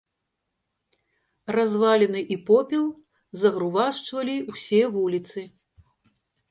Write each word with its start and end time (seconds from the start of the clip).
Разваліны 1.57 2.21
і 2.37 2.39
попел 2.49 2.83
загрувашчвалі 3.43 4.35
ўсе 4.53 4.81
вуліцы. 4.99 5.39